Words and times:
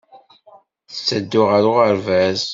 Tetteddu 0.93 1.41
ɣer 1.49 1.63
uɣerbaz. 1.71 2.41